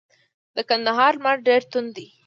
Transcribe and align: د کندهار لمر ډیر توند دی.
د 0.55 0.57
کندهار 0.69 1.13
لمر 1.17 1.35
ډیر 1.47 1.61
توند 1.71 1.91
دی. 1.95 2.07